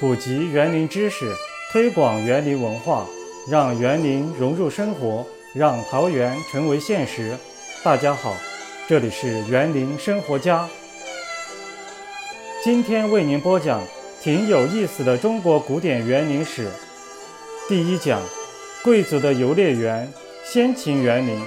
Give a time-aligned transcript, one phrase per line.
[0.00, 1.30] 普及园林知识，
[1.70, 3.06] 推广园林文化，
[3.50, 7.36] 让园林融入生活，让桃园成为现实。
[7.84, 8.34] 大家好，
[8.88, 10.66] 这里是园林生活家。
[12.64, 13.82] 今天为您播讲
[14.22, 16.70] 挺有意思的中国古典园林史。
[17.68, 18.22] 第一讲：
[18.82, 20.10] 贵族的游猎园——
[20.50, 21.38] 先秦园林。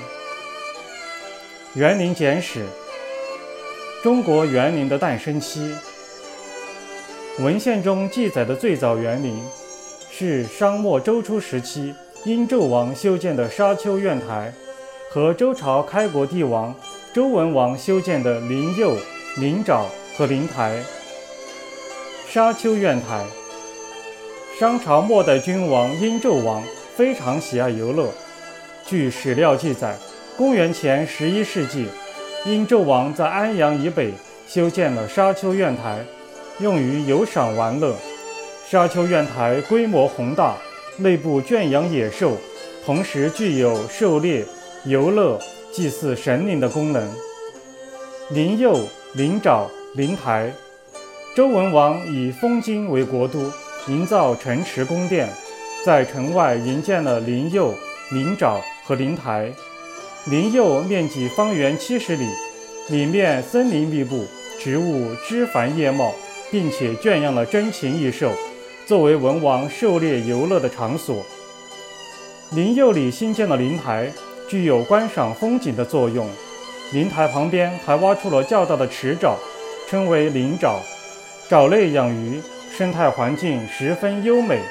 [1.74, 2.68] 园林简史：
[4.04, 5.74] 中国园林的诞生期。
[7.40, 9.42] 文献中记载的最早园林，
[10.12, 11.92] 是商末周初时期
[12.26, 14.54] 殷纣王修建的沙丘苑台，
[15.10, 16.76] 和周朝开国帝王
[17.12, 18.96] 周文王修建的灵佑、
[19.38, 20.78] 灵沼和灵台。
[22.30, 23.26] 沙丘苑台，
[24.60, 26.64] 商朝末代君王殷纣王
[26.96, 28.10] 非常喜爱游乐。
[28.86, 29.98] 据史料记载，
[30.38, 31.88] 公元前十一世纪，
[32.46, 34.14] 殷纣王在安阳以北
[34.48, 36.06] 修建了沙丘苑台。
[36.60, 37.96] 用于游赏玩乐，
[38.70, 40.56] 沙丘苑台规模宏大，
[40.98, 42.38] 内部圈养野兽，
[42.86, 44.46] 同时具有狩猎、
[44.86, 45.40] 游乐、
[45.72, 47.12] 祭祀神灵的功能。
[48.30, 48.80] 灵佑、
[49.16, 49.66] 灵沼、
[49.96, 50.54] 灵台，
[51.36, 53.52] 周文王以封京为国都，
[53.88, 55.28] 营造城池宫殿，
[55.84, 57.74] 在城外营建了灵佑、
[58.12, 59.52] 灵沼和灵台。
[60.26, 62.28] 灵佑面积方圆七十里，
[62.90, 64.26] 里面森林密布，
[64.60, 66.14] 植物枝繁叶茂。
[66.54, 68.32] 并且圈养了珍禽异兽，
[68.86, 71.26] 作为文王狩猎游乐的场所。
[72.52, 74.12] 灵佑里新建的灵台
[74.48, 76.30] 具有观赏风景的作用，
[76.92, 79.34] 灵台旁边还挖出了较大的池沼，
[79.90, 80.76] 称为灵沼，
[81.50, 82.40] 沼内养鱼，
[82.78, 84.62] 生态环境十分优美。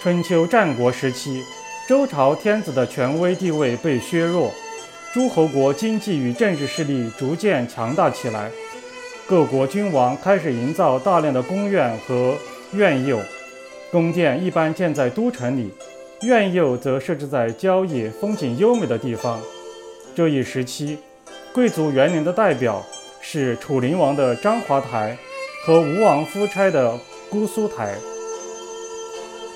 [0.00, 1.42] 春秋战国时期，
[1.86, 4.50] 周朝天子的权威地位被削弱，
[5.12, 8.50] 诸侯国经济与政治势力逐渐强大起来。
[9.30, 12.36] 各国君王开始营造大量的宫苑和
[12.72, 13.20] 苑囿，
[13.88, 15.70] 宫殿一般建在都城里，
[16.22, 19.40] 苑囿则设置在郊野风景优美的地方。
[20.16, 20.98] 这一时期，
[21.52, 22.84] 贵族园林的代表
[23.20, 25.16] 是楚灵王的章华台
[25.64, 26.98] 和吴王夫差的
[27.30, 27.94] 姑苏台。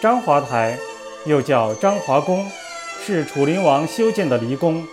[0.00, 0.78] 章华台
[1.26, 2.48] 又叫章华宫，
[3.04, 4.86] 是楚灵王修建的离宫，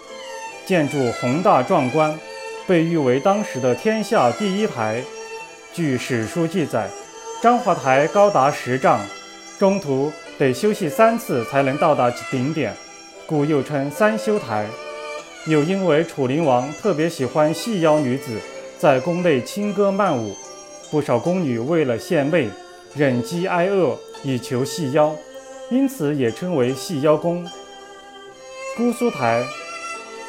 [0.65, 2.19] 建筑宏大壮观。
[2.67, 5.03] 被誉为当时的天下第一台。
[5.73, 6.89] 据史书记载，
[7.41, 8.99] 章华台高达十丈，
[9.57, 12.73] 中途得休息三次才能到达顶点，
[13.25, 14.67] 故又称三休台。
[15.47, 18.39] 又因为楚灵王特别喜欢细腰女子
[18.78, 20.35] 在宫内轻歌曼舞，
[20.91, 22.49] 不少宫女为了献媚，
[22.93, 25.16] 忍饥挨饿以求细腰，
[25.69, 27.43] 因此也称为细腰宫。
[28.78, 29.43] 姑苏台，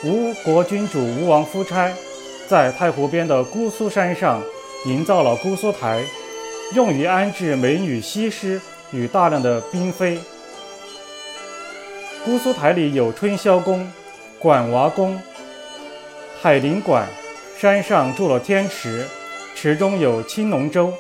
[0.04, 1.92] 吴国君主吴王夫差。
[2.52, 4.42] 在太湖边的姑苏山上，
[4.84, 6.04] 营造了姑苏台，
[6.74, 10.18] 用于安置美女西施与大量的嫔妃。
[12.26, 13.90] 姑苏台里有春宵宫、
[14.38, 15.18] 馆娃宫、
[16.42, 17.08] 海陵馆，
[17.58, 19.06] 山上筑了天池，
[19.54, 20.92] 池中有青龙舟，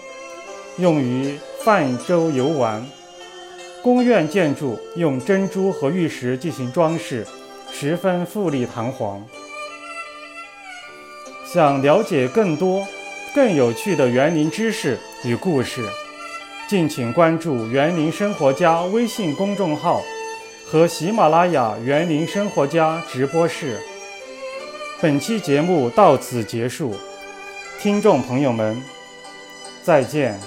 [0.78, 2.82] 用于泛舟游玩。
[3.82, 7.26] 宫苑建筑用珍珠和玉石进行装饰，
[7.70, 9.22] 十分富丽堂皇。
[11.52, 12.88] 想了解更多、
[13.34, 15.86] 更有趣的园林知识与故事，
[16.66, 20.00] 敬请关注“园林生活家”微信公众号
[20.64, 23.78] 和喜马拉雅“园林生活家”直播室。
[24.98, 26.94] 本期节目到此结束，
[27.78, 28.82] 听众朋友们，
[29.82, 30.40] 再见。